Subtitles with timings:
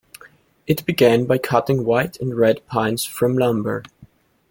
[0.65, 3.83] It began by cutting white and red pines for lumber.